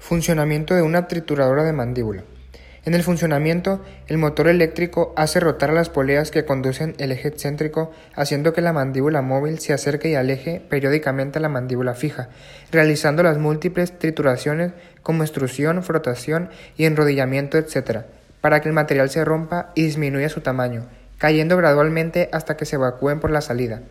[0.00, 2.24] Funcionamiento de una trituradora de mandíbula.
[2.84, 7.92] En el funcionamiento, el motor eléctrico hace rotar las poleas que conducen el eje excéntrico,
[8.16, 12.30] haciendo que la mandíbula móvil se acerque y aleje periódicamente a la mandíbula fija,
[12.72, 18.00] realizando las múltiples trituraciones como extrusión, frotación y enrodillamiento, etc.,
[18.40, 20.86] para que el material se rompa y disminuya su tamaño,
[21.18, 23.82] cayendo gradualmente hasta que se evacúen por la salida.